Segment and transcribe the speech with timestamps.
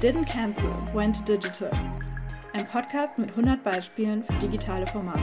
[0.00, 1.70] Didn't Cancel, Went Digital.
[2.52, 5.22] Ein Podcast mit 100 Beispielen für digitale Formate.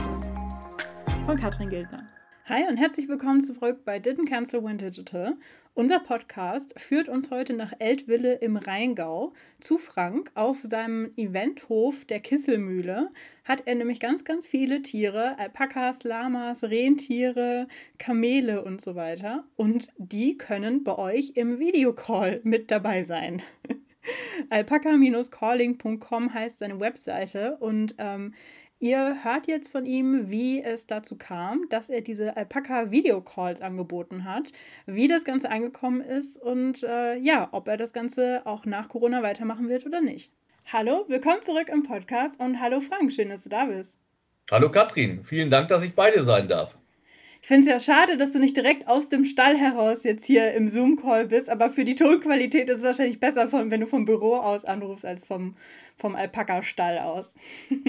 [1.24, 2.08] Von Katrin Gildner.
[2.46, 5.36] Hi und herzlich willkommen zurück bei Didn't Cancel Went Digital.
[5.74, 10.32] Unser Podcast führt uns heute nach Eltville im Rheingau zu Frank.
[10.34, 13.10] Auf seinem Eventhof der Kisselmühle
[13.44, 17.68] hat er nämlich ganz, ganz viele Tiere, Alpakas, Lamas, Rentiere,
[17.98, 19.44] Kamele und so weiter.
[19.54, 23.40] Und die können bei euch im Videocall mit dabei sein.
[24.50, 28.34] Alpaka-calling.com heißt seine Webseite und ähm,
[28.80, 34.52] Ihr hört jetzt von ihm, wie es dazu kam, dass er diese Alpaka-Video-Calls angeboten hat,
[34.84, 39.22] wie das Ganze angekommen ist und äh, ja, ob er das Ganze auch nach Corona
[39.22, 40.30] weitermachen wird oder nicht.
[40.70, 43.96] Hallo, willkommen zurück im Podcast und hallo Frank, schön, dass du da bist.
[44.50, 46.76] Hallo Katrin, vielen Dank, dass ich bei dir sein darf.
[47.44, 50.54] Ich finde es ja schade, dass du nicht direkt aus dem Stall heraus jetzt hier
[50.54, 54.06] im Zoom-Call bist, aber für die Tonqualität ist es wahrscheinlich besser, von, wenn du vom
[54.06, 55.54] Büro aus anrufst, als vom,
[55.98, 57.34] vom Alpaka-Stall aus.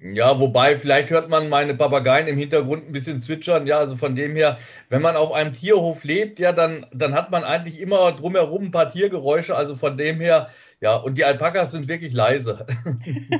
[0.00, 3.66] Ja, wobei, vielleicht hört man meine Papageien im Hintergrund ein bisschen zwitschern.
[3.66, 4.58] Ja, also von dem her,
[4.90, 8.70] wenn man auf einem Tierhof lebt, ja, dann, dann hat man eigentlich immer drumherum ein
[8.70, 9.56] paar Tiergeräusche.
[9.56, 10.50] Also von dem her,
[10.82, 12.66] ja, und die Alpakas sind wirklich leise.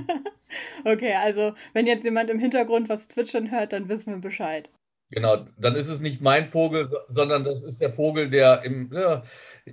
[0.86, 4.70] okay, also wenn jetzt jemand im Hintergrund was zwitschern hört, dann wissen wir Bescheid.
[5.14, 9.22] Genau, dann ist es nicht mein Vogel, sondern das ist der Vogel, der im, ja,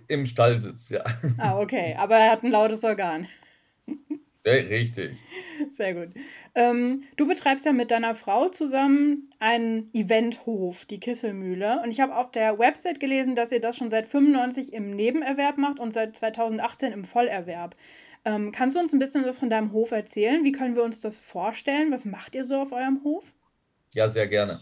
[0.08, 1.03] im Stall sitzt, ja.
[1.39, 3.28] Ah, okay, aber er hat ein lautes Organ.
[4.44, 5.19] Ja, richtig.
[5.69, 6.16] Sehr gut.
[6.56, 11.80] Ähm, du betreibst ja mit deiner Frau zusammen einen Eventhof, die Kisselmühle.
[11.84, 15.59] Und ich habe auf der Website gelesen, dass ihr das schon seit 95 im Nebenerwerb
[15.59, 17.75] macht und seit 2018 im Vollerwerb.
[18.25, 20.44] Ähm, kannst du uns ein bisschen von deinem Hof erzählen?
[20.44, 21.92] Wie können wir uns das vorstellen?
[21.92, 23.31] Was macht ihr so auf eurem Hof?
[23.94, 24.62] Ja, sehr gerne.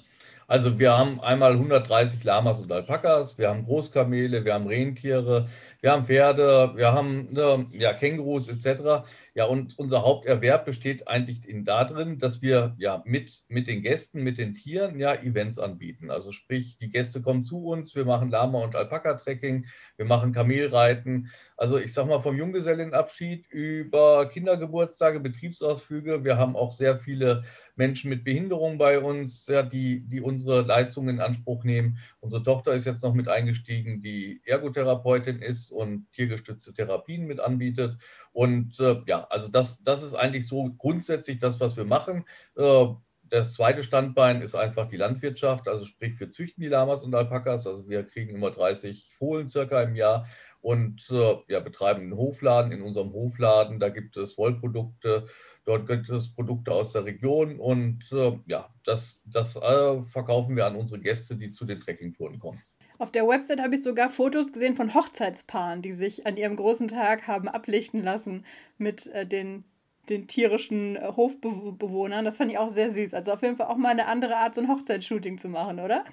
[0.50, 5.48] Also wir haben einmal 130 Lamas und Alpakas, wir haben Großkamele, wir haben Rentiere,
[5.80, 9.06] wir haben Pferde, wir haben ne, ja, Kängurus etc.
[9.40, 14.22] Ja, und unser Haupterwerb besteht eigentlich in darin, dass wir ja mit, mit den Gästen,
[14.22, 16.12] mit den Tieren ja Events anbieten.
[16.12, 21.30] Also sprich, die Gäste kommen zu uns, wir machen Lama- und Alpaka-Trekking, wir machen Kamelreiten.
[21.56, 26.26] Also ich sag mal vom Junggesellenabschied über Kindergeburtstage, Betriebsausflüge.
[26.26, 27.46] Wir haben auch sehr viele
[27.78, 31.98] Menschen mit Behinderung bei uns, ja, die, die unsere Leistungen in Anspruch nehmen.
[32.22, 37.98] Unsere Tochter ist jetzt noch mit eingestiegen, die Ergotherapeutin ist und tiergestützte Therapien mit anbietet.
[38.34, 42.26] Und äh, ja, also das, das ist eigentlich so grundsätzlich das, was wir machen.
[42.56, 42.88] Äh,
[43.30, 47.68] das zweite Standbein ist einfach die Landwirtschaft, also sprich wir züchten die Lamas und Alpakas.
[47.68, 50.28] Also wir kriegen immer 30 Fohlen circa im Jahr
[50.62, 52.72] und äh, ja, betreiben einen Hofladen.
[52.72, 55.26] In unserem Hofladen, da gibt es Wollprodukte,
[55.70, 60.66] Dort gibt es Produkte aus der Region und äh, ja, das, das äh, verkaufen wir
[60.66, 62.60] an unsere Gäste, die zu den Trekkingtouren kommen.
[62.98, 66.88] Auf der Website habe ich sogar Fotos gesehen von Hochzeitspaaren, die sich an ihrem großen
[66.88, 68.46] Tag haben ablichten lassen
[68.80, 69.64] mit äh, den,
[70.10, 72.26] den tierischen äh, Hofbewohnern.
[72.26, 73.14] Das fand ich auch sehr süß.
[73.14, 76.04] Also auf jeden Fall auch mal eine andere Art, so ein Hochzeitsshooting zu machen, oder?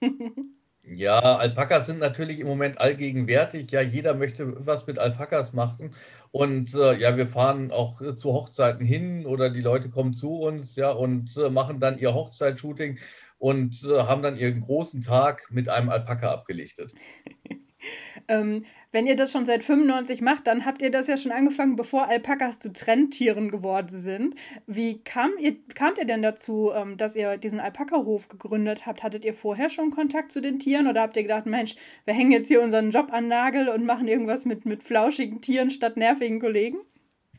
[0.86, 3.70] Ja, Alpakas sind natürlich im Moment allgegenwärtig.
[3.70, 5.94] Ja, jeder möchte was mit Alpakas machen.
[6.34, 10.34] Und äh, ja, wir fahren auch äh, zu Hochzeiten hin oder die Leute kommen zu
[10.34, 12.98] uns, ja, und äh, machen dann ihr Hochzeitsshooting
[13.38, 16.92] und äh, haben dann ihren großen Tag mit einem Alpaka abgelichtet.
[18.28, 21.74] ähm, wenn ihr das schon seit 95 macht, dann habt ihr das ja schon angefangen,
[21.74, 24.36] bevor Alpakas zu Trendtieren geworden sind.
[24.68, 29.02] Wie kam ihr, kamt ihr denn dazu, ähm, dass ihr diesen Alpaka-Hof gegründet habt?
[29.02, 31.74] Hattet ihr vorher schon Kontakt zu den Tieren oder habt ihr gedacht, Mensch,
[32.04, 35.72] wir hängen jetzt hier unseren Job an Nagel und machen irgendwas mit, mit flauschigen Tieren
[35.72, 36.78] statt nervigen Kollegen?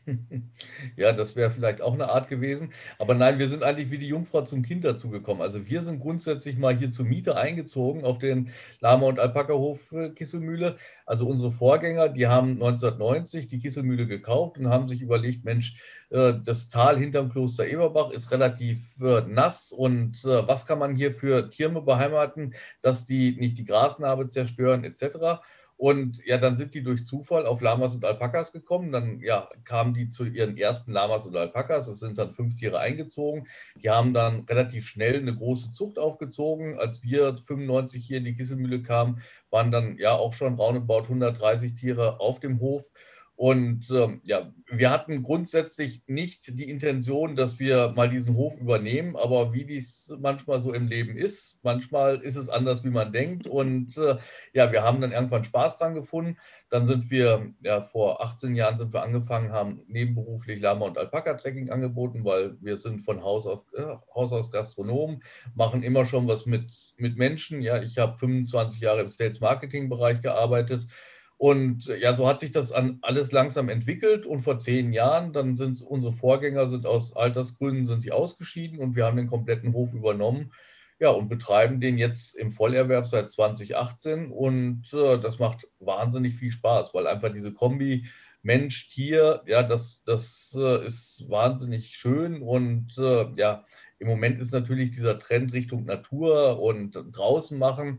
[0.96, 2.72] Ja, das wäre vielleicht auch eine Art gewesen.
[2.98, 5.42] Aber nein, wir sind eigentlich wie die Jungfrau zum Kind dazugekommen.
[5.42, 8.50] Also wir sind grundsätzlich mal hier zur Miete eingezogen auf den
[8.80, 10.76] Lama- und Alpaka-Hof äh, Kisselmühle.
[11.04, 15.76] Also unsere Vorgänger, die haben 1990 die Kisselmühle gekauft und haben sich überlegt, Mensch,
[16.10, 21.12] äh, das Tal hinterm Kloster Eberbach ist relativ äh, nass und was kann man hier
[21.12, 25.42] für Tiere beheimaten, dass die nicht die Grasnarbe zerstören etc.
[25.76, 28.92] Und ja, dann sind die durch Zufall auf Lamas und Alpakas gekommen.
[28.92, 31.86] Dann ja, kamen die zu ihren ersten Lamas und Alpakas.
[31.86, 33.46] Es sind dann fünf Tiere eingezogen.
[33.82, 36.78] Die haben dann relativ schnell eine große Zucht aufgezogen.
[36.78, 41.74] Als wir 95 hier in die Kisselmühle kamen, waren dann ja auch schon roundabout 130
[41.74, 42.90] Tiere auf dem Hof.
[43.36, 49.14] Und ähm, ja, wir hatten grundsätzlich nicht die Intention, dass wir mal diesen Hof übernehmen,
[49.14, 53.46] aber wie dies manchmal so im Leben ist, manchmal ist es anders, wie man denkt.
[53.46, 54.16] Und äh,
[54.54, 56.38] ja, wir haben dann irgendwann Spaß dran gefunden.
[56.70, 61.68] Dann sind wir, ja, vor 18 Jahren sind wir angefangen, haben nebenberuflich Lama- und Alpaka-Trekking
[61.68, 65.22] angeboten, weil wir sind von Haus, auf, äh, Haus aus Gastronomen,
[65.54, 67.60] machen immer schon was mit, mit Menschen.
[67.60, 70.86] Ja, ich habe 25 Jahre im Sales-Marketing-Bereich gearbeitet
[71.38, 74.24] Und ja, so hat sich das an alles langsam entwickelt.
[74.24, 78.96] Und vor zehn Jahren, dann sind unsere Vorgänger sind aus Altersgründen sind sie ausgeschieden und
[78.96, 80.52] wir haben den kompletten Hof übernommen.
[80.98, 84.30] Ja, und betreiben den jetzt im Vollerwerb seit 2018.
[84.32, 88.06] Und äh, das macht wahnsinnig viel Spaß, weil einfach diese Kombi
[88.42, 92.40] Mensch, Tier, ja, das, das äh, ist wahnsinnig schön.
[92.40, 93.66] Und äh, ja,
[93.98, 97.98] im Moment ist natürlich dieser Trend Richtung Natur und draußen machen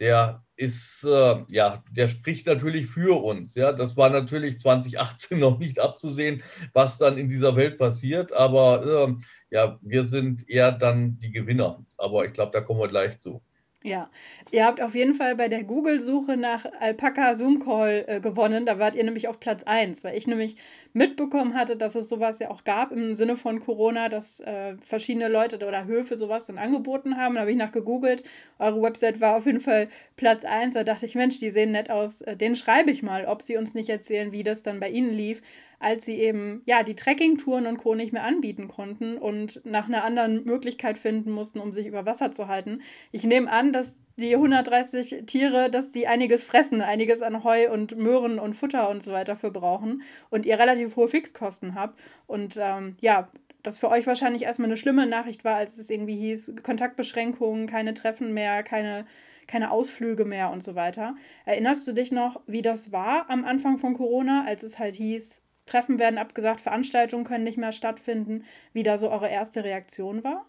[0.00, 3.54] der ist, äh, ja, der spricht natürlich für uns.
[3.54, 9.08] Ja, das war natürlich 2018 noch nicht abzusehen, was dann in dieser Welt passiert, aber
[9.08, 9.14] äh,
[9.50, 11.84] ja, wir sind eher dann die Gewinner.
[11.98, 13.42] Aber ich glaube, da kommen wir gleich zu.
[13.86, 14.10] Ja,
[14.50, 18.66] ihr habt auf jeden Fall bei der Google-Suche nach Alpaca Zoom Call äh, gewonnen.
[18.66, 20.56] Da wart ihr nämlich auf Platz 1, weil ich nämlich
[20.92, 25.28] mitbekommen hatte, dass es sowas ja auch gab im Sinne von Corona, dass äh, verschiedene
[25.28, 27.36] Leute oder Höfe sowas dann angeboten haben.
[27.36, 28.24] Da habe ich nach gegoogelt.
[28.58, 29.86] Eure Website war auf jeden Fall
[30.16, 30.74] Platz 1.
[30.74, 32.22] Da dachte ich, Mensch, die sehen nett aus.
[32.22, 35.12] Äh, den schreibe ich mal, ob sie uns nicht erzählen, wie das dann bei ihnen
[35.12, 35.42] lief
[35.78, 37.94] als sie eben ja die Trekkingtouren und Co.
[37.94, 42.30] nicht mehr anbieten konnten und nach einer anderen Möglichkeit finden mussten, um sich über Wasser
[42.30, 42.82] zu halten.
[43.12, 47.96] Ich nehme an, dass die 130 Tiere, dass die einiges fressen, einiges an Heu und
[47.96, 51.98] Möhren und Futter und so weiter für brauchen und ihr relativ hohe Fixkosten habt.
[52.26, 53.28] Und ähm, ja,
[53.62, 57.94] das für euch wahrscheinlich erstmal eine schlimme Nachricht war, als es irgendwie hieß, Kontaktbeschränkungen, keine
[57.94, 59.06] Treffen mehr, keine,
[59.46, 61.16] keine Ausflüge mehr und so weiter.
[61.44, 65.42] Erinnerst du dich noch, wie das war am Anfang von Corona, als es halt hieß,
[65.66, 70.46] Treffen werden abgesagt, Veranstaltungen können nicht mehr stattfinden, wie da so eure erste Reaktion war?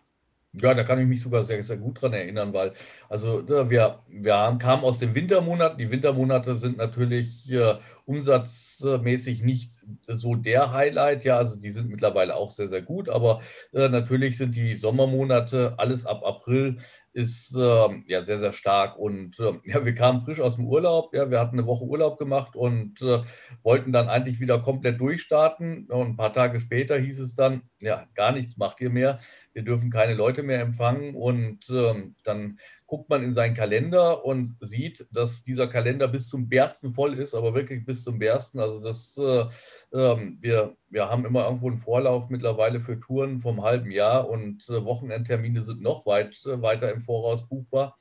[0.54, 2.74] Ja, da kann ich mich sogar sehr, sehr gut dran erinnern, weil
[3.10, 5.78] also ne, wir, wir kamen aus den Wintermonaten.
[5.78, 7.75] Die Wintermonate sind natürlich äh,
[8.06, 9.72] umsatzmäßig nicht
[10.08, 11.24] so der Highlight.
[11.25, 13.42] Ja, also die sind mittlerweile auch sehr, sehr gut, aber
[13.74, 16.80] äh, natürlich sind die Sommermonate alles ab April
[17.13, 18.98] ist äh, ja sehr, sehr stark.
[18.98, 21.13] Und äh, ja, wir kamen frisch aus dem Urlaub.
[21.13, 23.19] Ja, wir hatten eine Woche Urlaub gemacht und äh,
[23.63, 25.88] wollten dann eigentlich wieder komplett durchstarten.
[25.88, 29.19] Und ein paar Tage später hieß es dann, ja, gar nichts macht ihr mehr.
[29.54, 31.15] Wir dürfen keine Leute mehr empfangen.
[31.15, 36.48] Und ähm, dann guckt man in seinen Kalender und sieht, dass dieser Kalender bis zum
[36.48, 38.60] Bersten voll ist, aber wirklich bis zum Bersten.
[38.60, 39.45] Also das äh,
[39.94, 44.68] ähm, wir, wir haben immer irgendwo einen Vorlauf mittlerweile für Touren vom halben Jahr und
[44.69, 47.98] äh, Wochenendtermine sind noch weit äh, weiter im Voraus buchbar.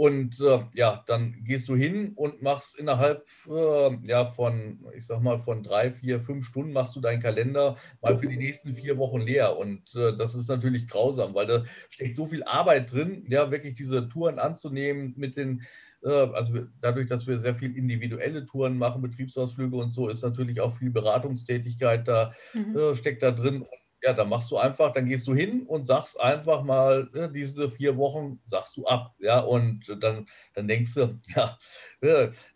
[0.00, 5.20] Und äh, ja, dann gehst du hin und machst innerhalb äh, ja, von, ich sag
[5.20, 8.96] mal, von drei, vier, fünf Stunden machst du deinen Kalender mal für die nächsten vier
[8.96, 9.58] Wochen leer.
[9.58, 13.74] Und äh, das ist natürlich grausam, weil da steckt so viel Arbeit drin, ja, wirklich
[13.74, 15.66] diese Touren anzunehmen mit den
[16.02, 20.62] äh, also dadurch, dass wir sehr viel individuelle Touren machen, Betriebsausflüge und so, ist natürlich
[20.62, 22.74] auch viel Beratungstätigkeit da, mhm.
[22.74, 23.66] Äh, steckt da drin.
[24.02, 27.70] Ja, dann machst du einfach, dann gehst du hin und sagst einfach mal, äh, diese
[27.70, 29.14] vier Wochen sagst du ab.
[29.18, 31.58] Ja, und dann, dann denkst du, ja,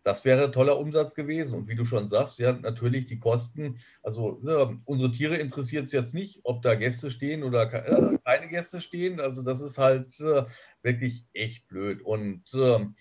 [0.03, 1.55] das wäre toller Umsatz gewesen.
[1.59, 3.79] Und wie du schon sagst, ja, natürlich die Kosten.
[4.03, 7.67] Also ja, unsere Tiere interessiert es jetzt nicht, ob da Gäste stehen oder
[8.25, 9.21] keine Gäste stehen.
[9.21, 10.19] Also das ist halt
[10.83, 12.03] wirklich echt blöd.
[12.03, 12.95] Und ähm,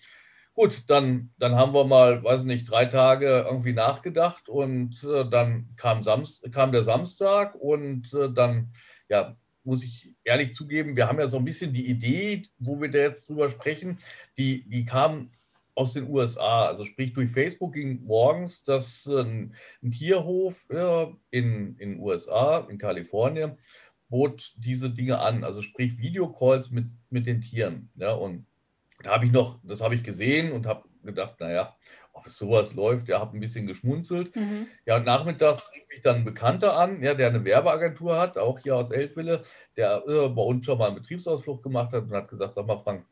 [0.54, 5.74] Gut, dann, dann haben wir mal, weiß nicht, drei Tage irgendwie nachgedacht und äh, dann
[5.76, 8.72] kam, Samst, kam der Samstag und äh, dann,
[9.08, 12.88] ja, muss ich ehrlich zugeben, wir haben ja so ein bisschen die Idee, wo wir
[12.88, 13.98] da jetzt drüber sprechen,
[14.38, 15.30] die, die kam
[15.74, 16.66] aus den USA.
[16.66, 22.58] Also sprich, durch Facebook ging morgens, dass äh, ein, ein Tierhof ja, in den USA,
[22.70, 23.58] in Kalifornien,
[24.08, 25.42] bot diese Dinge an.
[25.42, 27.90] Also sprich Videocalls mit, mit den Tieren.
[27.96, 28.46] Ja, und
[29.04, 31.76] da habe ich noch, das habe ich gesehen und habe gedacht, naja,
[32.12, 34.34] ob es sowas läuft, ja, habe ein bisschen geschmunzelt.
[34.34, 34.66] Mhm.
[34.86, 38.58] Ja, und nachmittags rief mich dann ein Bekannter an, ja, der eine Werbeagentur hat, auch
[38.60, 39.42] hier aus Eltville,
[39.76, 42.78] der äh, bei uns schon mal einen Betriebsausflug gemacht hat und hat gesagt, sag mal,
[42.78, 43.04] Frank,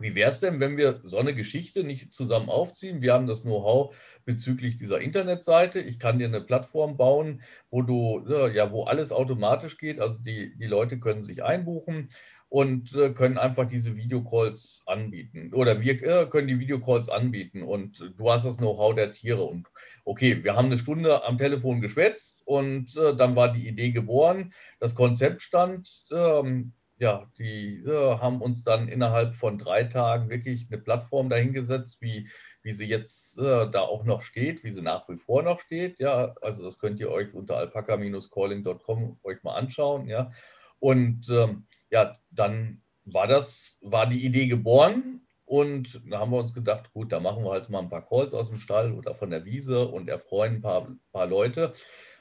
[0.00, 3.02] wie wäre es denn, wenn wir so eine Geschichte nicht zusammen aufziehen?
[3.02, 5.80] Wir haben das Know-how bezüglich dieser Internetseite.
[5.80, 10.00] Ich kann dir eine Plattform bauen, wo du, ja, wo alles automatisch geht.
[10.00, 12.10] Also die, die Leute können sich einbuchen
[12.48, 15.52] und äh, können einfach diese Videocalls anbieten.
[15.52, 19.44] Oder wir äh, können die Videocalls anbieten und du hast das Know-how der Tiere.
[19.44, 19.68] Und
[20.04, 24.52] okay, wir haben eine Stunde am Telefon geschwätzt und äh, dann war die Idee geboren.
[24.80, 26.06] Das Konzept stand.
[26.10, 32.00] Ähm, ja, die äh, haben uns dann innerhalb von drei Tagen wirklich eine Plattform dahingesetzt,
[32.00, 32.28] wie,
[32.62, 36.00] wie sie jetzt äh, da auch noch steht, wie sie nach wie vor noch steht.
[36.00, 40.08] Ja, also das könnt ihr euch unter alpaca-calling.com euch mal anschauen.
[40.08, 40.32] Ja,
[40.80, 46.52] und ähm, ja, dann war das, war die Idee geboren und da haben wir uns
[46.52, 49.30] gedacht, gut, da machen wir halt mal ein paar Calls aus dem Stall oder von
[49.30, 51.72] der Wiese und erfreuen ein paar, paar Leute.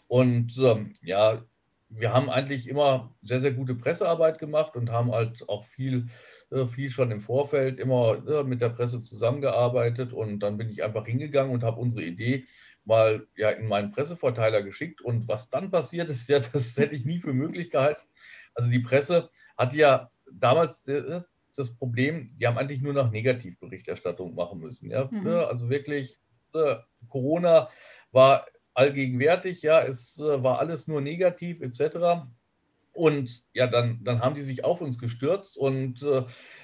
[0.07, 1.43] Und ähm, ja,
[1.89, 6.07] wir haben eigentlich immer sehr, sehr gute Pressearbeit gemacht und haben halt auch viel
[6.49, 10.83] äh, viel schon im Vorfeld immer äh, mit der Presse zusammengearbeitet und dann bin ich
[10.83, 12.45] einfach hingegangen und habe unsere Idee
[12.85, 17.05] mal ja in meinen Presseverteiler geschickt und was dann passiert ist, ja, das hätte ich
[17.05, 18.01] nie für möglich gehalten.
[18.57, 21.21] Also die Presse hat ja damals äh,
[21.55, 24.89] das Problem, die haben eigentlich nur noch Negativberichterstattung machen müssen.
[24.89, 25.07] Ja?
[25.09, 25.27] Mhm.
[25.27, 26.17] Also wirklich,
[26.53, 26.75] äh,
[27.07, 27.69] Corona
[28.11, 32.27] war allgegenwärtig, ja, es äh, war alles nur negativ etc.
[32.93, 36.23] Und ja, dann, dann haben die sich auf uns gestürzt und äh,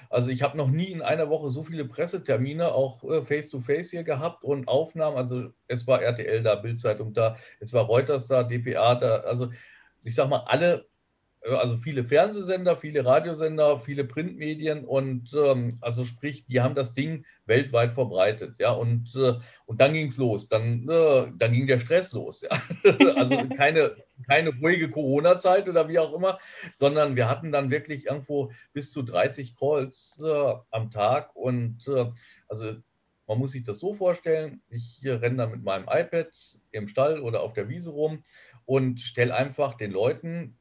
[0.09, 4.03] also ich habe noch nie in einer Woche so viele Pressetermine, auch face-to-face -face hier
[4.03, 5.17] gehabt und Aufnahmen.
[5.17, 9.17] Also es war RTL da, Bildzeitung da, es war Reuters da, DPA da.
[9.21, 9.51] Also
[10.03, 10.83] ich sage mal, alle äh,
[11.45, 17.25] also viele Fernsehsender, viele Radiosender, viele Printmedien und ähm, also sprich, die haben das Ding
[17.45, 19.33] weltweit verbreitet, ja, und, äh,
[19.65, 22.49] und dann ging es los, dann, äh, dann ging der Stress los, ja.
[23.15, 23.95] also keine,
[24.27, 26.39] keine ruhige Corona-Zeit oder wie auch immer,
[26.73, 32.05] sondern wir hatten dann wirklich irgendwo bis zu 30 Calls äh, am Tag und äh,
[32.47, 32.73] also
[33.27, 36.29] man muss sich das so vorstellen, ich renne da mit meinem iPad
[36.71, 38.21] im Stall oder auf der Wiese rum
[38.65, 40.57] und stelle einfach den Leuten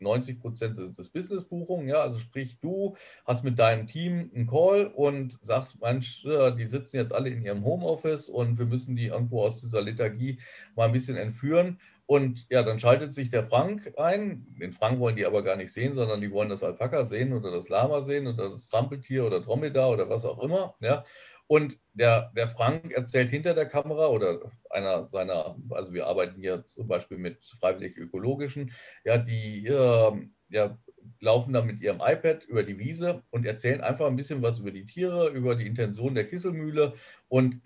[0.00, 1.88] 90 Prozent des Business-Buchungen.
[1.88, 6.96] Ja, also sprich, du hast mit deinem Team einen Call und sagst, Mensch, die sitzen
[6.96, 10.40] jetzt alle in ihrem Homeoffice und wir müssen die irgendwo aus dieser Lethargie
[10.74, 11.78] mal ein bisschen entführen.
[12.06, 14.44] Und ja, dann schaltet sich der Frank ein.
[14.60, 17.52] Den Frank wollen die aber gar nicht sehen, sondern die wollen das Alpaka sehen oder
[17.52, 20.74] das Lama sehen oder das Trampeltier oder Dromedar oder was auch immer.
[20.80, 21.04] Ja.
[21.50, 26.64] Und der, der Frank erzählt hinter der Kamera oder einer seiner, also wir arbeiten hier
[26.64, 28.70] zum Beispiel mit freiwillig ökologischen,
[29.04, 30.12] ja, die äh,
[30.50, 30.78] ja,
[31.18, 34.70] laufen dann mit ihrem iPad über die Wiese und erzählen einfach ein bisschen was über
[34.70, 36.94] die Tiere, über die Intention der Kisselmühle
[37.26, 37.60] und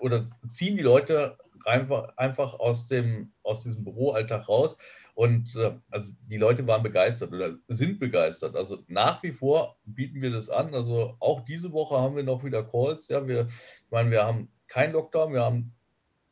[0.00, 4.78] oder ziehen die Leute einfach, einfach aus, dem, aus diesem Büroalltag raus
[5.16, 8.54] und äh, also die Leute waren begeistert oder sind begeistert.
[8.54, 10.74] Also nach wie vor bieten wir das an.
[10.74, 13.08] Also auch diese Woche haben wir noch wieder Calls.
[13.08, 15.74] Ja, wir, ich meine, wir haben keinen Lockdown, wir haben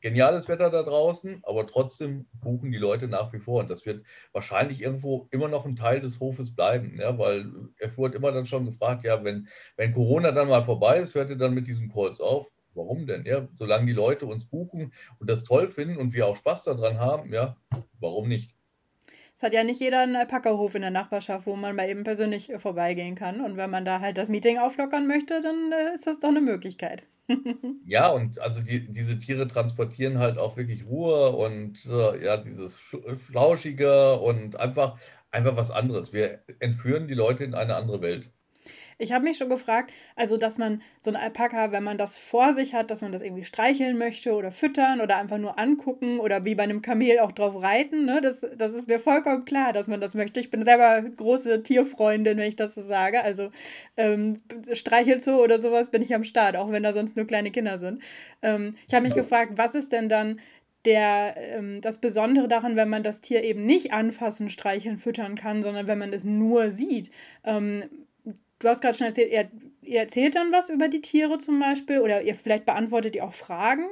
[0.03, 3.61] geniales Wetter da draußen, aber trotzdem buchen die Leute nach wie vor.
[3.61, 7.97] Und das wird wahrscheinlich irgendwo immer noch ein Teil des Hofes bleiben, ja, weil es
[7.97, 9.49] wurde immer dann schon gefragt, ja, wenn,
[9.79, 12.53] wenn Corona dann mal vorbei ist, hört ihr dann mit diesen Calls auf?
[12.75, 13.25] Warum denn?
[13.25, 16.99] Ja, solange die Leute uns buchen und das toll finden und wir auch Spaß daran
[16.99, 17.57] haben, ja,
[17.99, 18.54] warum nicht?
[19.37, 22.53] Es hat ja nicht jeder einen Alpaka-Hof in der Nachbarschaft, wo man mal eben persönlich
[22.59, 23.41] vorbeigehen kann.
[23.41, 26.41] Und wenn man da halt das Meeting auflockern möchte, dann äh, ist das doch eine
[26.41, 27.05] Möglichkeit.
[27.87, 32.77] ja, und also die, diese Tiere transportieren halt auch wirklich Ruhe und äh, ja, dieses
[32.77, 34.99] Flauschige und einfach,
[35.31, 36.13] einfach was anderes.
[36.13, 38.31] Wir entführen die Leute in eine andere Welt.
[38.99, 42.53] Ich habe mich schon gefragt, also dass man so ein Alpaka, wenn man das vor
[42.53, 46.45] sich hat, dass man das irgendwie streicheln möchte oder füttern oder einfach nur angucken oder
[46.45, 48.21] wie bei einem Kamel auch drauf reiten, ne?
[48.21, 50.41] das, das ist mir vollkommen klar, dass man das möchte.
[50.41, 53.23] Ich bin selber große Tierfreundin, wenn ich das so sage.
[53.23, 53.51] Also
[53.97, 54.41] ähm,
[54.73, 58.03] Streichelzoo oder sowas bin ich am Start, auch wenn da sonst nur kleine Kinder sind.
[58.43, 60.41] Ähm, ich habe mich gefragt, was ist denn dann
[60.85, 65.63] der, ähm, das Besondere daran, wenn man das Tier eben nicht anfassen, streicheln, füttern kann,
[65.63, 67.11] sondern wenn man es nur sieht.
[67.45, 67.85] Ähm,
[68.65, 69.51] du hast gerade schon erzählt, ihr,
[69.83, 73.35] ihr, erzählt dann was über die Tiere zum Beispiel oder ihr vielleicht beantwortet ihr auch
[73.35, 73.87] Fragen.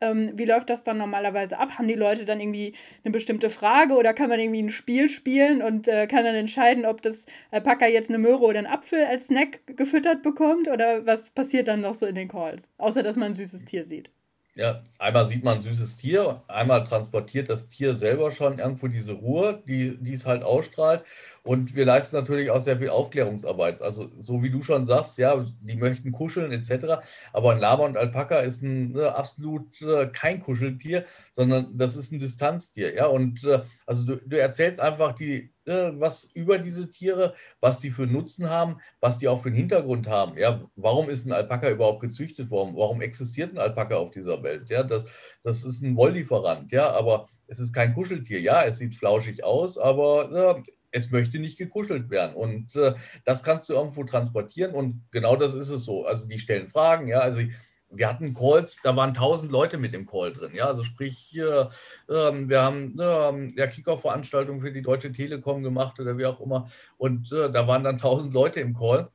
[0.00, 1.78] Ähm, wie läuft das dann normalerweise ab?
[1.78, 5.60] Haben die Leute dann irgendwie eine bestimmte Frage oder kann man irgendwie ein Spiel spielen
[5.62, 9.26] und äh, kann dann entscheiden, ob das Alpaka jetzt eine Möhre oder einen Apfel als
[9.26, 12.70] Snack gefüttert bekommt oder was passiert dann noch so in den Calls?
[12.78, 14.10] Außer dass man ein süßes Tier sieht.
[14.58, 19.12] Ja, einmal sieht man ein süßes Tier, einmal transportiert das Tier selber schon irgendwo diese
[19.12, 21.04] Ruhe, die, die es halt ausstrahlt.
[21.44, 23.82] Und wir leisten natürlich auch sehr viel Aufklärungsarbeit.
[23.82, 27.00] Also, so wie du schon sagst, ja, die möchten kuscheln etc.
[27.32, 32.10] Aber ein Lama und Alpaka ist ein ne, absolut äh, kein Kuscheltier, sondern das ist
[32.10, 32.92] ein Distanztier.
[32.94, 37.80] Ja, und äh, also du, du, erzählst einfach die, äh, was über diese Tiere, was
[37.80, 40.36] die für Nutzen haben, was die auch für einen Hintergrund haben.
[40.36, 42.74] Ja, warum ist ein Alpaka überhaupt gezüchtet worden?
[42.76, 44.68] Warum existiert ein Alpaka auf dieser Welt?
[44.70, 45.04] Ja, das,
[45.42, 46.72] das ist ein Wolllieferant.
[46.72, 48.40] Ja, aber es ist kein Kuscheltier.
[48.40, 52.34] Ja, es sieht flauschig aus, aber es möchte nicht gekuschelt werden.
[52.34, 52.94] Und äh,
[53.24, 56.06] das kannst du irgendwo transportieren und genau das ist es so.
[56.06, 57.40] Also die stellen Fragen, ja, also
[57.90, 61.42] wir hatten Calls, da waren tausend Leute mit im Call drin, ja, also sprich, äh,
[61.42, 61.68] äh,
[62.08, 67.32] wir haben äh, ja Kickoff-Veranstaltungen für die Deutsche Telekom gemacht oder wie auch immer und
[67.32, 69.10] äh, da waren dann tausend Leute im Call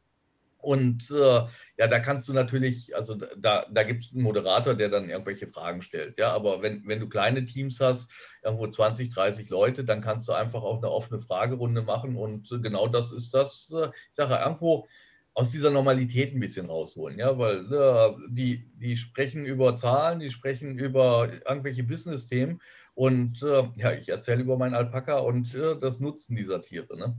[0.64, 1.42] und äh,
[1.78, 5.48] ja, da kannst du natürlich, also da, da gibt es einen Moderator, der dann irgendwelche
[5.48, 6.18] Fragen stellt.
[6.18, 8.10] Ja, aber wenn, wenn du kleine Teams hast,
[8.42, 12.16] irgendwo 20, 30 Leute, dann kannst du einfach auch eine offene Fragerunde machen.
[12.16, 13.70] Und äh, genau das ist das,
[14.10, 14.88] ich sage, irgendwo
[15.34, 20.30] aus dieser Normalität ein bisschen rausholen, ja, weil äh, die, die sprechen über Zahlen, die
[20.30, 22.62] sprechen über irgendwelche Business-Themen
[22.94, 26.98] und äh, ja, ich erzähle über meinen Alpaka und äh, das Nutzen dieser Tiere.
[26.98, 27.16] Ne?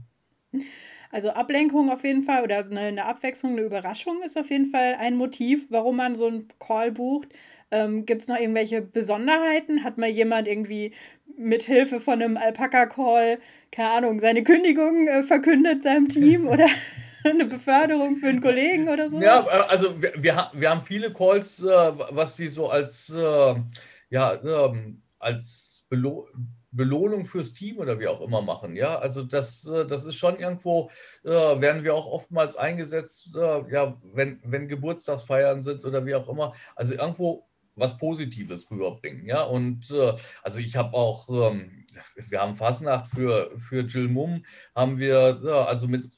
[1.11, 4.95] Also Ablenkung auf jeden Fall oder eine, eine Abwechslung, eine Überraschung ist auf jeden Fall
[4.97, 7.29] ein Motiv, warum man so einen Call bucht.
[7.71, 9.83] Ähm, Gibt es noch irgendwelche Besonderheiten?
[9.83, 10.93] Hat mal jemand irgendwie
[11.37, 13.39] mit Hilfe von einem Alpaka-Call,
[13.71, 16.67] keine Ahnung, seine Kündigung äh, verkündet seinem Team oder
[17.29, 19.19] eine Beförderung für einen Kollegen oder so?
[19.19, 23.55] Ja, äh, also wir, wir, wir haben viele Calls, äh, was die so als, äh,
[24.09, 26.27] ja, ähm, als Belo
[26.75, 28.75] Belohnung fürs Team oder wie auch immer machen.
[28.75, 30.89] Ja, also das, äh, das ist schon irgendwo,
[31.23, 36.27] äh, werden wir auch oftmals eingesetzt, äh, ja, wenn, wenn Geburtstagsfeiern sind oder wie auch
[36.27, 36.53] immer.
[36.75, 39.25] Also irgendwo was Positives rüberbringen.
[39.25, 40.13] Ja, und äh,
[40.43, 41.85] also ich habe auch, ähm,
[42.29, 46.14] wir haben Fasnacht für, für Jill Mum, haben wir, ja, also mit äh,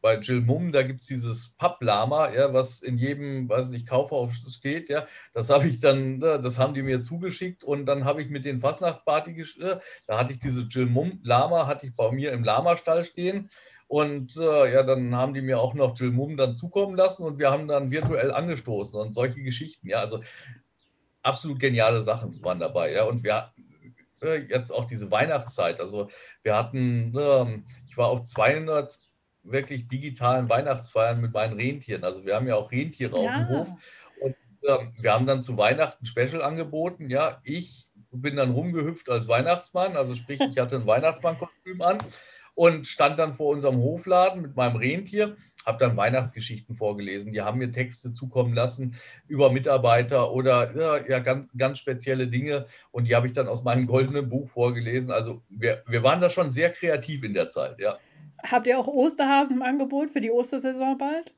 [0.00, 4.32] bei Jill Mum, da gibt es dieses Papplama, ja, was in jedem, weiß nicht, Kaufhaus
[4.48, 8.28] steht, ja, das habe ich dann, das haben die mir zugeschickt und dann habe ich
[8.28, 9.76] mit den Fastnachtsparty, äh,
[10.06, 13.50] da hatte ich diese Jill Mum Lama, hatte ich bei mir im Lama-Stall stehen
[13.86, 17.38] und äh, ja, dann haben die mir auch noch Jill Mum dann zukommen lassen und
[17.38, 20.20] wir haben dann virtuell angestoßen und solche Geschichten, ja, also
[21.22, 22.92] absolut geniale Sachen waren dabei.
[22.92, 23.62] Ja, und wir hatten
[24.22, 25.80] äh, jetzt auch diese Weihnachtszeit.
[25.80, 26.08] Also
[26.42, 28.98] wir hatten, äh, ich war auf 200
[29.42, 32.04] wirklich digitalen Weihnachtsfeiern mit meinen Rentieren.
[32.04, 33.30] Also wir haben ja auch Rentiere ja.
[33.30, 33.68] auf dem Hof.
[34.20, 37.10] Und äh, wir haben dann zu Weihnachten Special angeboten.
[37.10, 39.96] Ja, ich bin dann rumgehüpft als Weihnachtsmann.
[39.96, 41.98] Also sprich, ich hatte ein Weihnachtsmannkostüm an
[42.54, 47.32] und stand dann vor unserem Hofladen mit meinem Rentier habe dann Weihnachtsgeschichten vorgelesen.
[47.32, 48.96] Die haben mir Texte zukommen lassen
[49.28, 52.66] über Mitarbeiter oder ja, ja ganz, ganz spezielle Dinge.
[52.90, 55.10] Und die habe ich dann aus meinem goldenen Buch vorgelesen.
[55.10, 57.98] Also wir, wir waren da schon sehr kreativ in der Zeit, ja.
[58.42, 61.32] Habt ihr auch Osterhasen im Angebot für die Ostersaison bald?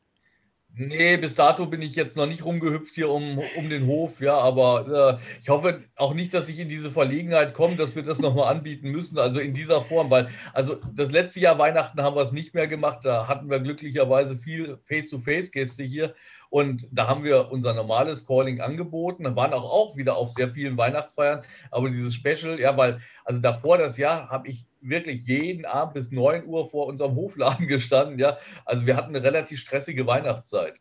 [0.77, 4.37] Nee, bis dato bin ich jetzt noch nicht rumgehüpft hier um, um den Hof, ja,
[4.37, 8.19] aber äh, ich hoffe auch nicht, dass ich in diese Verlegenheit komme, dass wir das
[8.19, 12.23] nochmal anbieten müssen, also in dieser Form, weil, also das letzte Jahr Weihnachten haben wir
[12.23, 16.13] es nicht mehr gemacht, da hatten wir glücklicherweise viel Face-to-Face-Gäste hier
[16.55, 20.49] und da haben wir unser normales Calling angeboten, da waren auch, auch wieder auf sehr
[20.49, 21.43] vielen Weihnachtsfeiern,
[21.73, 26.13] aber dieses Special, ja, weil, also davor das Jahr habe ich wirklich jeden Abend bis
[26.13, 28.21] 9 Uhr vor unserem Hofladen gestanden.
[28.21, 30.75] Ja, also wir hatten eine relativ stressige Weihnachtszeit.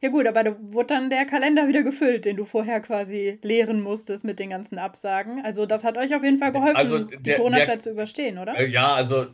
[0.00, 3.82] Ja gut, aber da wurde dann der Kalender wieder gefüllt, den du vorher quasi leeren
[3.82, 5.44] musstest mit den ganzen Absagen.
[5.44, 8.58] Also das hat euch auf jeden Fall geholfen, also der, die Corona-Zeit zu überstehen, oder?
[8.58, 9.26] Äh, ja, also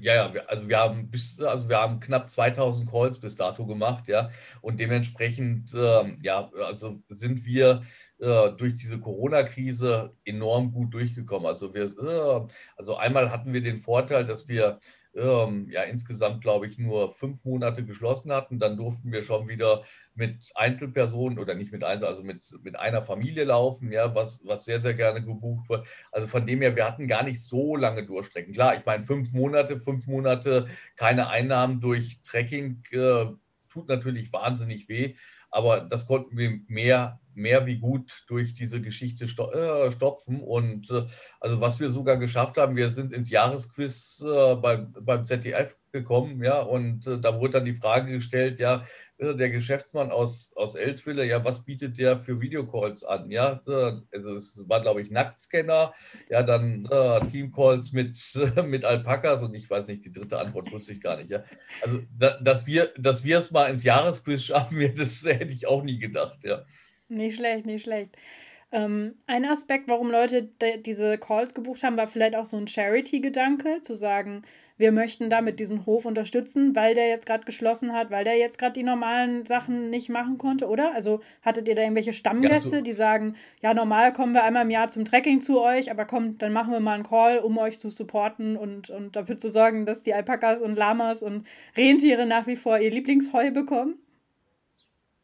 [0.00, 4.08] ja, ja, also wir haben bis, also wir haben knapp 2000 Calls bis dato gemacht,
[4.08, 7.82] ja, und dementsprechend, ähm, ja, also sind wir
[8.18, 11.46] äh, durch diese Corona-Krise enorm gut durchgekommen.
[11.46, 14.78] Also wir, äh, also einmal hatten wir den Vorteil, dass wir
[15.16, 18.58] ähm, ja insgesamt, glaube ich, nur fünf Monate geschlossen hatten.
[18.58, 23.02] Dann durften wir schon wieder mit Einzelpersonen oder nicht mit Einzel, also mit, mit einer
[23.02, 25.86] Familie laufen, ja, was, was sehr, sehr gerne gebucht wird.
[26.12, 28.52] Also von dem her, wir hatten gar nicht so lange Durchstrecken.
[28.54, 33.26] Klar, ich meine, fünf Monate, fünf Monate keine Einnahmen durch Trekking äh,
[33.68, 35.16] tut natürlich wahnsinnig weh,
[35.50, 40.42] aber das konnten wir mehr mehr wie gut durch diese Geschichte äh, stopfen.
[40.42, 41.06] Und äh,
[41.40, 46.42] also was wir sogar geschafft haben, wir sind ins Jahresquiz äh, beim, beim ZDF gekommen,
[46.44, 48.84] ja, und äh, da wurde dann die Frage gestellt, ja,
[49.16, 53.30] äh, der Geschäftsmann aus, aus Eltville, ja, was bietet der für Videocalls an?
[53.30, 55.94] Ja, äh, also es war, glaube ich, Nacktscanner,
[56.28, 56.88] ja, dann
[57.30, 58.18] Teamcalls mit,
[58.66, 61.44] mit Alpakas und ich weiß nicht, die dritte Antwort wusste ich gar nicht, ja.
[61.80, 65.84] Also, da, dass wir dass wir es mal ins Jahresquiz schaffen, das hätte ich auch
[65.84, 66.64] nie gedacht, ja.
[67.14, 68.16] Nicht schlecht, nicht schlecht.
[68.72, 70.48] Ähm, ein Aspekt, warum Leute
[70.84, 74.42] diese Calls gebucht haben, war vielleicht auch so ein Charity-Gedanke, zu sagen,
[74.76, 78.58] wir möchten damit diesen Hof unterstützen, weil der jetzt gerade geschlossen hat, weil der jetzt
[78.58, 80.92] gerade die normalen Sachen nicht machen konnte, oder?
[80.92, 82.84] Also hattet ihr da irgendwelche Stammgäste, ja, so.
[82.84, 86.42] die sagen, ja, normal kommen wir einmal im Jahr zum Trekking zu euch, aber kommt,
[86.42, 89.86] dann machen wir mal einen Call, um euch zu supporten und, und dafür zu sorgen,
[89.86, 91.46] dass die Alpakas und Lamas und
[91.76, 94.00] Rentiere nach wie vor ihr Lieblingsheu bekommen?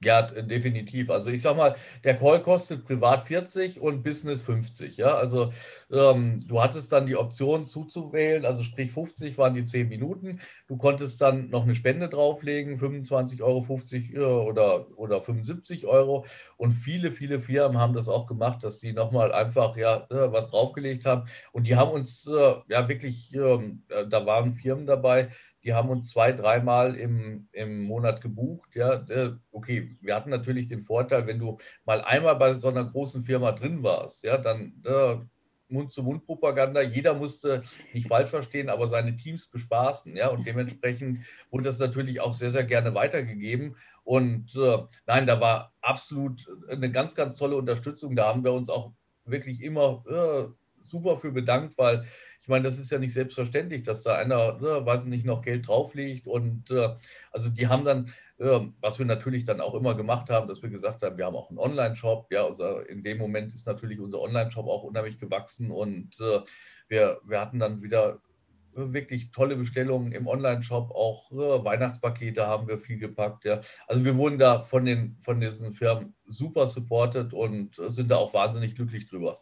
[0.03, 1.11] Ja, definitiv.
[1.11, 4.97] Also ich sag mal, der Call kostet privat 40 und Business 50.
[4.97, 5.53] Ja, also
[5.93, 10.41] ähm, du hattest dann die Option zuzuwählen, also sprich 50 waren die 10 Minuten.
[10.69, 16.25] Du konntest dann noch eine Spende drauflegen, 25 Euro, 50 äh, oder, oder 75 Euro.
[16.57, 20.51] Und viele, viele Firmen haben das auch gemacht, dass die nochmal einfach ja äh, was
[20.51, 21.29] draufgelegt haben.
[21.53, 25.29] Und die haben uns äh, ja wirklich, ähm, äh, da waren Firmen dabei,
[25.65, 28.75] die haben uns zwei, dreimal im, im Monat gebucht.
[28.75, 29.05] Ja,
[29.53, 33.53] okay, wir hatten natürlich den Vorteil, wenn du mal einmal bei so einer großen Firma
[33.53, 35.17] drin warst, ja, dann äh,
[35.71, 36.83] Mund-zu-Mund-Propaganda.
[36.83, 40.17] Jeder musste, nicht falsch verstehen, aber seine Teams bespaßen.
[40.17, 41.21] Ja, und dementsprechend
[41.51, 43.77] wurde das natürlich auch sehr, sehr gerne weitergegeben.
[44.03, 48.17] Und äh, nein, da war absolut eine ganz, ganz tolle Unterstützung.
[48.17, 48.93] Da haben wir uns auch
[49.25, 50.53] wirklich immer äh,
[50.85, 52.05] super für bedankt, weil
[52.51, 56.27] meine, das ist ja nicht selbstverständlich, dass da einer, ne, weiß nicht, noch Geld drauflegt.
[56.27, 56.91] Und äh,
[57.33, 60.69] also die haben dann, äh, was wir natürlich dann auch immer gemacht haben, dass wir
[60.69, 62.31] gesagt haben, wir haben auch einen Online-Shop.
[62.33, 66.41] Ja, also in dem Moment ist natürlich unser Online-Shop auch unheimlich gewachsen und äh,
[66.89, 68.21] wir, wir hatten dann wieder
[68.73, 73.45] wirklich tolle Bestellungen im Online-Shop, auch äh, Weihnachtspakete haben wir viel gepackt.
[73.45, 73.61] Ja.
[73.87, 78.35] Also wir wurden da von, den, von diesen Firmen super supported und sind da auch
[78.35, 79.41] wahnsinnig glücklich drüber.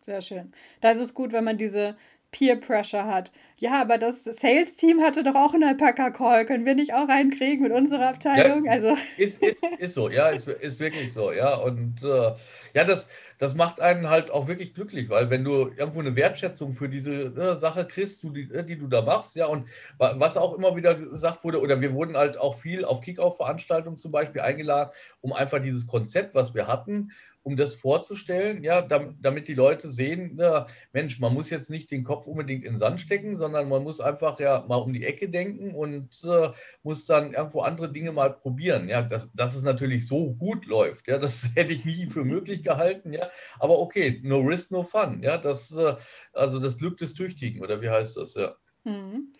[0.00, 0.52] Sehr schön.
[0.80, 1.96] Da ist es gut, wenn man diese
[2.32, 3.32] Peer Pressure hat.
[3.56, 6.46] Ja, aber das Sales-Team hatte doch auch einen Alpaka-Call.
[6.46, 8.64] Können wir nicht auch reinkriegen mit unserer Abteilung?
[8.64, 8.96] Ja, also.
[9.18, 11.56] Ist, ist, ist so, ja, ist, ist wirklich so, ja.
[11.56, 12.32] Und äh,
[12.72, 13.08] ja, das,
[13.38, 17.12] das macht einen halt auch wirklich glücklich, weil wenn du irgendwo eine Wertschätzung für diese
[17.12, 19.66] äh, Sache kriegst, du, die, äh, die, du da machst, ja, und
[19.98, 24.12] was auch immer wieder gesagt wurde, oder wir wurden halt auch viel auf Kick-Off-Veranstaltungen zum
[24.12, 27.10] Beispiel eingeladen, um einfach dieses Konzept, was wir hatten,
[27.42, 32.04] um das vorzustellen, ja, damit, die Leute sehen, ja, Mensch, man muss jetzt nicht den
[32.04, 35.28] Kopf unbedingt in den Sand stecken, sondern man muss einfach ja mal um die Ecke
[35.28, 36.50] denken und äh,
[36.82, 38.88] muss dann irgendwo andere Dinge mal probieren.
[38.88, 42.62] Ja, dass, dass es natürlich so gut läuft, ja, das hätte ich nie für möglich
[42.62, 43.30] gehalten, ja.
[43.58, 45.96] Aber okay, no risk, no fun, ja, das, äh,
[46.32, 48.54] also das Glück des Tüchtigen, oder wie heißt das, ja.
[48.84, 49.32] Mhm.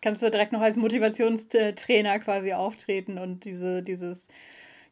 [0.00, 4.28] Kannst du direkt noch als Motivationstrainer quasi auftreten und diese, dieses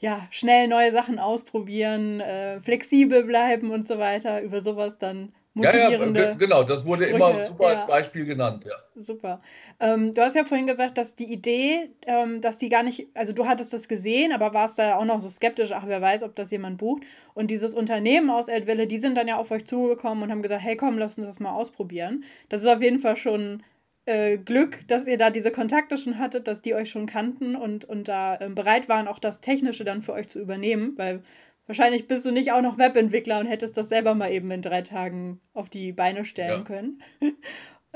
[0.00, 6.20] ja, schnell neue Sachen ausprobieren, äh, flexibel bleiben und so weiter, über sowas dann motivierende.
[6.20, 7.16] Ja, ja genau, das wurde Sprüche.
[7.16, 7.78] immer super ja.
[7.78, 8.74] als Beispiel genannt, ja.
[9.02, 9.40] Super.
[9.80, 13.32] Ähm, du hast ja vorhin gesagt, dass die Idee, ähm, dass die gar nicht, also
[13.32, 16.36] du hattest das gesehen, aber warst da auch noch so skeptisch, ach, wer weiß, ob
[16.36, 17.04] das jemand bucht.
[17.32, 20.62] Und dieses Unternehmen aus Eltville, die sind dann ja auf euch zugekommen und haben gesagt,
[20.62, 22.24] hey komm, lass uns das mal ausprobieren.
[22.50, 23.62] Das ist auf jeden Fall schon
[24.06, 27.84] äh, Glück, dass ihr da diese Kontakte schon hattet, dass die euch schon kannten und,
[27.84, 31.22] und da äh, bereit waren, auch das Technische dann für euch zu übernehmen, weil
[31.66, 34.82] wahrscheinlich bist du nicht auch noch Webentwickler und hättest das selber mal eben in drei
[34.82, 36.64] Tagen auf die Beine stellen ja.
[36.64, 37.02] können.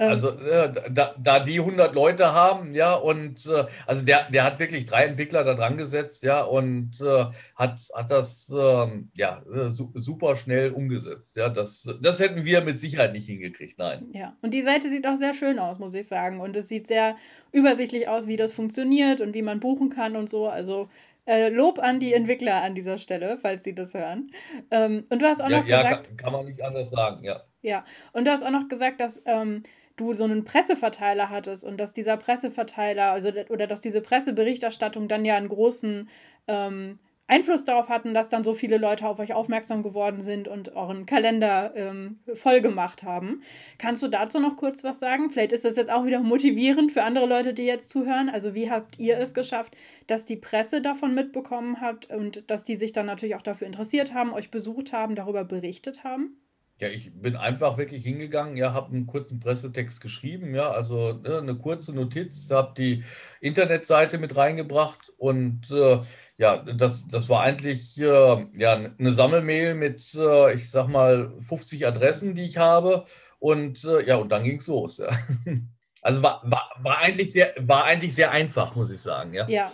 [0.00, 4.44] Ähm, also äh, da, da, die 100 Leute haben, ja, und äh, also der, der
[4.44, 9.42] hat wirklich drei Entwickler da dran gesetzt, ja, und äh, hat, hat das ähm, ja
[9.54, 11.36] äh, su super schnell umgesetzt.
[11.36, 14.08] Ja, das, das hätten wir mit Sicherheit nicht hingekriegt, nein.
[14.14, 16.40] Ja, und die Seite sieht auch sehr schön aus, muss ich sagen.
[16.40, 17.16] Und es sieht sehr
[17.52, 20.48] übersichtlich aus, wie das funktioniert und wie man buchen kann und so.
[20.48, 20.88] Also
[21.26, 24.30] äh, Lob an die Entwickler an dieser Stelle, falls sie das hören.
[24.70, 26.06] Ähm, und du hast auch ja, noch ja, gesagt.
[26.06, 27.42] Kann, kann man nicht anders sagen, ja.
[27.62, 29.62] Ja, und du hast auch noch gesagt, dass ähm,
[30.00, 35.24] du so einen Presseverteiler hattest und dass dieser Presseverteiler, also oder dass diese Presseberichterstattung dann
[35.24, 36.08] ja einen großen
[36.48, 36.98] ähm,
[37.30, 41.06] Einfluss darauf hatten, dass dann so viele Leute auf euch aufmerksam geworden sind und euren
[41.06, 43.42] Kalender ähm, voll gemacht haben.
[43.78, 45.30] Kannst du dazu noch kurz was sagen?
[45.30, 48.28] Vielleicht ist das jetzt auch wieder motivierend für andere Leute, die jetzt zuhören.
[48.28, 49.76] Also wie habt ihr es geschafft,
[50.08, 54.12] dass die Presse davon mitbekommen habt und dass die sich dann natürlich auch dafür interessiert
[54.12, 56.36] haben, euch besucht haben, darüber berichtet haben?
[56.80, 61.36] Ja, ich bin einfach wirklich hingegangen, ja, habe einen kurzen Pressetext geschrieben, ja, also ne,
[61.38, 63.04] eine kurze Notiz, habe die
[63.42, 65.98] Internetseite mit reingebracht und äh,
[66.38, 71.86] ja, das, das war eigentlich äh, ja, eine Sammelmail mit, äh, ich sag mal, 50
[71.86, 73.04] Adressen, die ich habe
[73.38, 74.96] und äh, ja, und dann ging es los.
[74.98, 75.08] Ja.
[76.02, 79.46] Also war, war, war, eigentlich sehr, war eigentlich sehr einfach, muss ich sagen, ja.
[79.50, 79.70] Ja,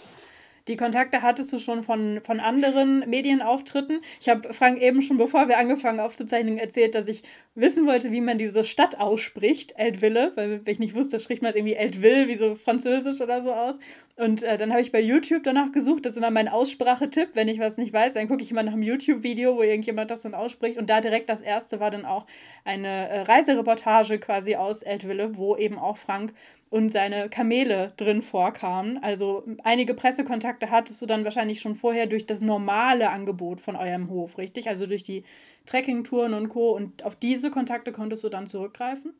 [0.68, 4.00] die Kontakte hattest du schon von, von anderen Medienauftritten.
[4.20, 7.22] Ich habe Frank eben schon, bevor wir angefangen aufzuzeichnen, erzählt, dass ich
[7.54, 11.74] wissen wollte, wie man diese Stadt ausspricht, Eltville, weil ich nicht wusste, spricht man irgendwie
[11.74, 13.78] Eltville, wie so französisch oder so aus.
[14.16, 17.30] Und äh, dann habe ich bei YouTube danach gesucht, das ist immer mein Aussprachetipp.
[17.34, 20.22] Wenn ich was nicht weiß, dann gucke ich mal nach einem YouTube-Video, wo irgendjemand das
[20.22, 20.78] dann ausspricht.
[20.78, 22.26] Und da direkt das erste war dann auch
[22.64, 26.32] eine äh, Reisereportage quasi aus Eltville, wo eben auch Frank
[26.70, 28.98] und seine Kamele drin vorkamen.
[29.02, 34.10] Also einige Pressekontakte hattest du dann wahrscheinlich schon vorher durch das normale Angebot von eurem
[34.10, 34.68] Hof, richtig?
[34.68, 35.24] Also durch die
[35.66, 36.72] Trekkingtouren und Co.
[36.72, 39.14] Und auf diese Kontakte konntest du dann zurückgreifen?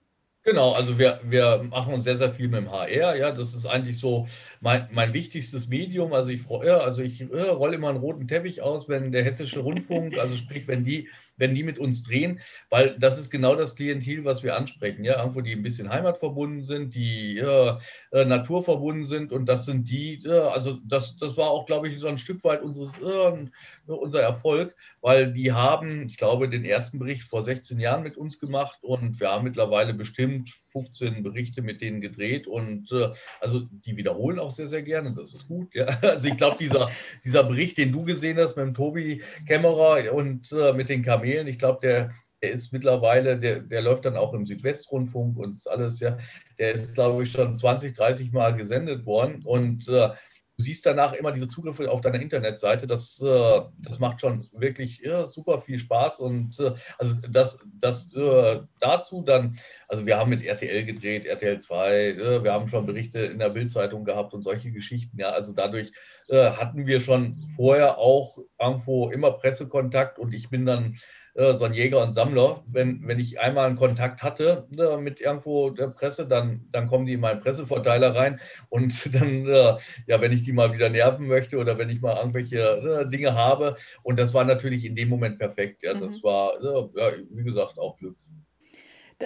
[0.47, 3.17] Genau, also wir, wir machen uns sehr, sehr viel mit dem HR.
[3.17, 4.29] Ja, das ist eigentlich so
[4.61, 6.13] mein, mein wichtigstes Medium.
[6.13, 9.59] Also ich freue, also ich äh, rolle immer einen roten Teppich aus, wenn der hessische
[9.59, 13.77] Rundfunk, also sprich, wenn die wenn die mit uns drehen, weil das ist genau das
[13.77, 15.05] Klientel, was wir ansprechen.
[15.05, 17.77] Ja, irgendwo die ein bisschen heimatverbunden sind, die äh,
[18.13, 22.09] naturverbunden sind und das sind die, äh, also das, das war auch, glaube ich, so
[22.09, 23.47] ein Stück weit unseres, äh,
[23.87, 28.41] unser Erfolg, weil die haben, ich glaube, den ersten Bericht vor 16 Jahren mit uns
[28.41, 33.97] gemacht und wir haben mittlerweile bestimmt 15 Berichte mit denen gedreht und äh, also die
[33.97, 35.75] wiederholen auch sehr, sehr gerne, das ist gut.
[35.75, 35.87] Ja.
[36.17, 36.89] Also ich glaube, dieser,
[37.25, 41.26] dieser Bericht, den du gesehen hast mit dem Tobi Kämmerer und äh, mit den Kamelen,
[41.27, 41.49] Kamelen.
[41.49, 42.11] Ich glaube, der,
[42.43, 46.19] der ist mittlerweile, der, der läuft dann auch im Südwestrundfunk und alles, ja.
[46.59, 49.43] Der ist, glaube ich, schon 20, 30 Mal gesendet worden.
[49.45, 50.11] Und äh,
[50.57, 52.87] du siehst danach immer diese Zugriffe auf deiner Internetseite.
[52.87, 56.21] Das, äh, das macht schon wirklich ja, super viel Spaß.
[56.21, 61.61] Und äh, also das, das äh, dazu dann, also wir haben mit RTL gedreht, RTL
[61.61, 65.19] 2, wir haben schon Berichte in der Bildzeitung gehabt und solche Geschichten.
[65.19, 65.93] Ja, also dadurch
[66.29, 70.99] äh, hatten wir schon vorher auch irgendwo immer Pressekontakt und ich bin dann äh,
[71.37, 72.63] so ein Jäger und Sammler.
[72.73, 77.07] Wenn, wenn ich einmal einen Kontakt hatte äh, mit irgendwo der Presse, dann, dann kommen
[77.07, 81.27] die in meinen Presseverteiler rein und dann, äh, ja, wenn ich die mal wieder nerven
[81.27, 83.77] möchte oder wenn ich mal irgendwelche äh, Dinge habe.
[84.03, 85.83] Und das war natürlich in dem Moment perfekt.
[85.83, 86.23] Ja, das mhm.
[86.23, 88.17] war, ja, wie gesagt, auch Glück.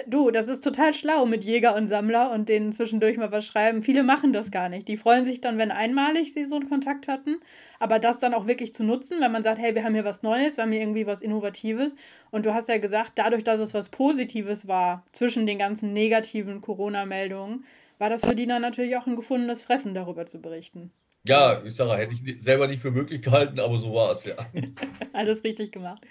[0.07, 3.83] Du, das ist total schlau mit Jäger und Sammler und denen zwischendurch mal was schreiben.
[3.83, 4.87] Viele machen das gar nicht.
[4.87, 7.41] Die freuen sich dann, wenn einmalig sie so einen Kontakt hatten.
[7.77, 10.23] Aber das dann auch wirklich zu nutzen, wenn man sagt, hey, wir haben hier was
[10.23, 11.97] Neues, wir haben hier irgendwie was Innovatives.
[12.29, 16.61] Und du hast ja gesagt, dadurch, dass es was Positives war zwischen den ganzen negativen
[16.61, 17.65] Corona-Meldungen,
[17.97, 20.91] war das für die dann natürlich auch ein gefundenes Fressen, darüber zu berichten.
[21.27, 24.35] Ja, ich sage, hätte ich selber nicht für möglich gehalten, aber so war es ja.
[25.13, 26.01] Alles richtig gemacht.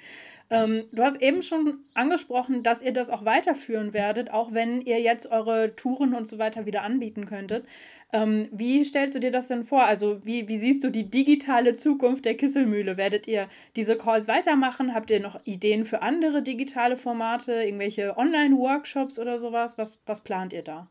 [0.51, 5.01] Ähm, du hast eben schon angesprochen, dass ihr das auch weiterführen werdet, auch wenn ihr
[5.01, 7.66] jetzt eure Touren und so weiter wieder anbieten könntet.
[8.12, 9.85] Ähm, wie stellst du dir das denn vor?
[9.85, 12.96] Also wie, wie siehst du die digitale Zukunft der Kisselmühle?
[12.96, 14.92] Werdet ihr diese Calls weitermachen?
[14.92, 19.79] Habt ihr noch Ideen für andere digitale Formate, irgendwelche Online-Workshops oder sowas?
[19.79, 20.88] Was, was plant ihr da?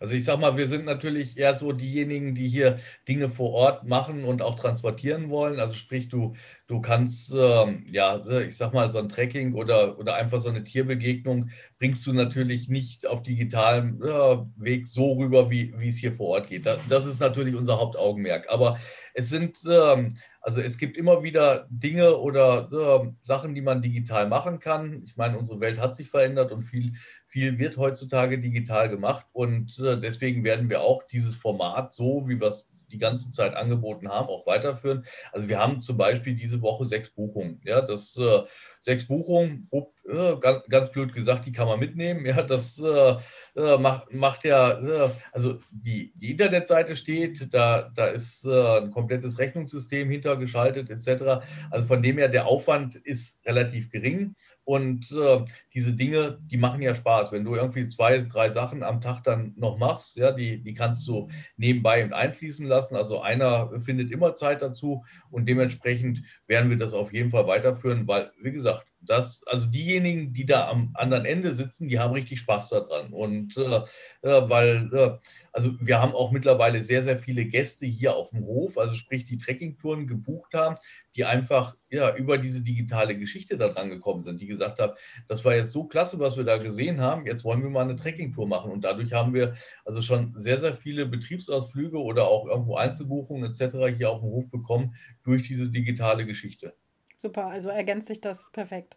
[0.00, 3.84] Also ich sage mal, wir sind natürlich eher so diejenigen, die hier Dinge vor Ort
[3.84, 5.58] machen und auch transportieren wollen.
[5.58, 6.34] Also sprich, du,
[6.68, 10.62] du kannst, ähm, ja, ich sag mal, so ein Tracking oder, oder einfach so eine
[10.62, 16.12] Tierbegegnung bringst du natürlich nicht auf digitalem äh, Weg so rüber, wie, wie es hier
[16.12, 16.66] vor Ort geht.
[16.66, 18.48] Das, das ist natürlich unser Hauptaugenmerk.
[18.50, 18.78] Aber
[19.14, 20.16] es sind, ähm,
[20.48, 25.02] also es gibt immer wieder Dinge oder äh, Sachen, die man digital machen kann.
[25.04, 26.94] Ich meine, unsere Welt hat sich verändert und viel,
[27.26, 29.26] viel wird heutzutage digital gemacht.
[29.32, 33.54] Und äh, deswegen werden wir auch dieses Format so, wie wir es die ganze Zeit
[33.54, 35.04] angeboten haben, auch weiterführen.
[35.32, 37.60] Also wir haben zum Beispiel diese Woche sechs Buchungen.
[37.64, 38.42] Ja, das äh,
[38.80, 42.24] sechs Buchungen, äh, ganz, ganz, blöd gesagt, die kann man mitnehmen.
[42.24, 43.16] Ja, das äh,
[43.56, 48.90] äh macht, macht ja, äh, also die, die Internetseite steht, da, da ist äh, ein
[48.90, 51.44] komplettes Rechnungssystem hintergeschaltet etc.
[51.70, 54.34] Also von dem her, der Aufwand ist relativ gering.
[54.68, 57.32] Und äh, diese Dinge, die machen ja Spaß.
[57.32, 61.08] Wenn du irgendwie zwei, drei Sachen am Tag dann noch machst, ja, die, die kannst
[61.08, 62.94] du nebenbei und einfließen lassen.
[62.94, 68.06] Also einer findet immer Zeit dazu und dementsprechend werden wir das auf jeden Fall weiterführen,
[68.06, 72.40] weil, wie gesagt, das, also diejenigen, die da am anderen Ende sitzen, die haben richtig
[72.40, 73.14] Spaß daran.
[73.14, 73.80] Und äh,
[74.20, 75.16] äh, weil, äh,
[75.58, 79.24] also wir haben auch mittlerweile sehr, sehr viele Gäste hier auf dem Hof, also sprich
[79.24, 80.76] die Trekkingtouren gebucht haben,
[81.16, 84.92] die einfach ja, über diese digitale Geschichte da dran gekommen sind, die gesagt haben,
[85.26, 87.96] das war jetzt so klasse, was wir da gesehen haben, jetzt wollen wir mal eine
[87.96, 88.70] Trekkingtour machen.
[88.70, 93.96] Und dadurch haben wir also schon sehr, sehr viele Betriebsausflüge oder auch irgendwo Einzelbuchungen etc.
[93.96, 94.94] hier auf dem Hof bekommen
[95.24, 96.72] durch diese digitale Geschichte.
[97.16, 98.96] Super, also ergänzt sich das perfekt.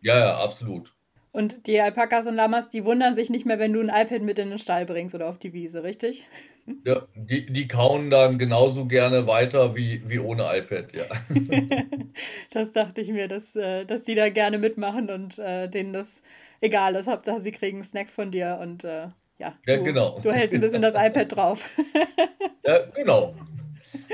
[0.00, 0.94] Ja, ja, absolut.
[1.32, 4.38] Und die Alpakas und Lamas, die wundern sich nicht mehr, wenn du ein iPad mit
[4.38, 6.26] in den Stall bringst oder auf die Wiese, richtig?
[6.84, 11.02] Ja, die, die kauen dann genauso gerne weiter wie, wie ohne iPad, ja.
[12.52, 16.22] das dachte ich mir, dass, äh, dass die da gerne mitmachen und äh, denen das
[16.60, 17.08] egal ist.
[17.08, 20.20] Hauptsache, sie kriegen einen Snack von dir und äh, ja, ja du, genau.
[20.20, 21.68] du hältst ein bisschen das iPad drauf.
[22.64, 23.34] ja, genau.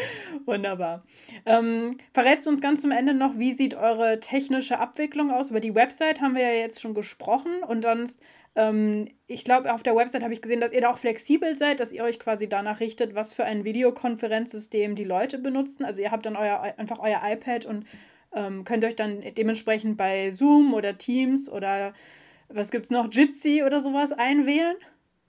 [0.46, 1.04] Wunderbar.
[1.46, 5.50] Ähm, verrätst du uns ganz zum Ende noch, wie sieht eure technische Abwicklung aus?
[5.50, 8.22] Über die Website haben wir ja jetzt schon gesprochen und sonst,
[8.54, 11.80] ähm, ich glaube, auf der Website habe ich gesehen, dass ihr da auch flexibel seid,
[11.80, 15.84] dass ihr euch quasi danach richtet, was für ein Videokonferenzsystem die Leute benutzen.
[15.84, 17.84] Also ihr habt dann euer, einfach euer iPad und
[18.34, 21.94] ähm, könnt euch dann dementsprechend bei Zoom oder Teams oder
[22.48, 24.76] was gibt es noch, Jitsi oder sowas einwählen.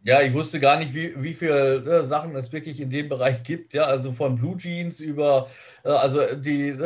[0.02, 3.44] Ja, ich wusste gar nicht, wie, wie viele äh, Sachen es wirklich in dem Bereich
[3.44, 3.74] gibt.
[3.74, 5.50] Ja, also von Blue Jeans über
[5.84, 6.78] äh, also die äh,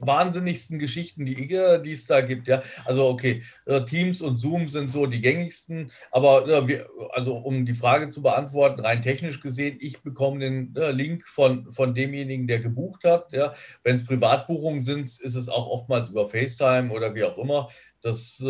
[0.00, 2.48] wahnsinnigsten Geschichten, die, die es da gibt.
[2.48, 5.92] Ja, also okay, äh, Teams und Zoom sind so die gängigsten.
[6.10, 10.74] Aber äh, wir, also um die Frage zu beantworten, rein technisch gesehen, ich bekomme den
[10.74, 13.30] äh, Link von, von demjenigen, der gebucht hat.
[13.32, 13.52] Ja,
[13.84, 17.68] wenn es Privatbuchungen sind, ist es auch oftmals über FaceTime oder wie auch immer.
[18.00, 18.42] Das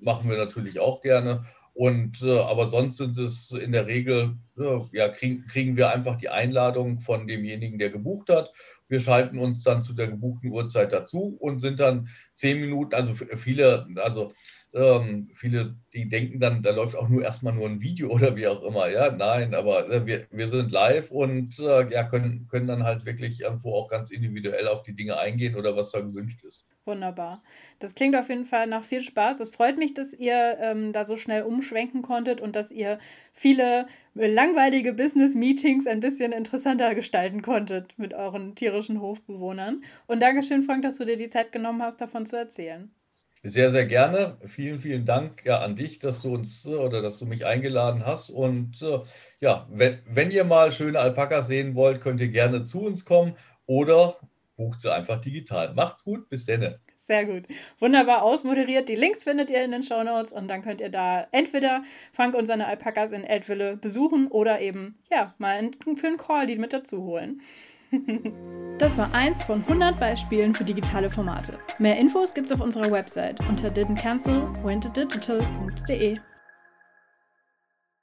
[0.00, 1.44] machen wir natürlich auch gerne.
[1.76, 6.16] Und äh, aber sonst sind es in der Regel, äh, ja, krieg, kriegen wir einfach
[6.16, 8.50] die Einladung von demjenigen, der gebucht hat.
[8.88, 13.12] Wir schalten uns dann zu der gebuchten Uhrzeit dazu und sind dann zehn Minuten, also
[13.12, 14.32] viele, also
[14.72, 18.46] ähm, viele, die denken dann, da läuft auch nur erstmal nur ein Video oder wie
[18.46, 18.88] auch immer.
[18.88, 23.04] Ja, nein, aber äh, wir, wir sind live und äh, ja, können, können dann halt
[23.04, 26.64] wirklich irgendwo auch ganz individuell auf die Dinge eingehen oder was da gewünscht ist.
[26.86, 27.42] Wunderbar.
[27.80, 29.40] Das klingt auf jeden Fall nach viel Spaß.
[29.40, 33.00] Es freut mich, dass ihr ähm, da so schnell umschwenken konntet und dass ihr
[33.32, 39.82] viele langweilige Business-Meetings ein bisschen interessanter gestalten konntet mit euren tierischen Hofbewohnern.
[40.06, 42.88] Und Dankeschön, Frank, dass du dir die Zeit genommen hast, davon zu erzählen.
[43.42, 44.38] Sehr, sehr gerne.
[44.46, 48.06] Vielen, vielen Dank ja, an dich, dass du uns äh, oder dass du mich eingeladen
[48.06, 48.30] hast.
[48.30, 49.00] Und äh,
[49.40, 53.36] ja, wenn, wenn ihr mal schöne Alpakas sehen wollt, könnt ihr gerne zu uns kommen
[53.66, 54.18] oder
[54.56, 55.72] bucht sie einfach digital.
[55.74, 56.76] Macht's gut, bis dann.
[56.96, 57.44] Sehr gut.
[57.78, 58.88] Wunderbar ausmoderiert.
[58.88, 62.34] Die Links findet ihr in den Show Notes und dann könnt ihr da entweder Frank
[62.34, 66.72] und seine Alpakas in Eltville besuchen oder eben, ja, mal für einen Call die mit
[66.72, 67.42] dazu holen.
[68.78, 71.58] Das war eins von 100 Beispielen für digitale Formate.
[71.78, 76.18] Mehr Infos gibt's auf unserer Website unter didn'tcancel.wentedigital.de.